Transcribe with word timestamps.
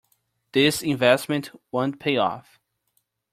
This 0.53 0.81
investment 0.81 1.51
won't 1.71 1.99
pay 1.99 2.17
off. 2.17 2.59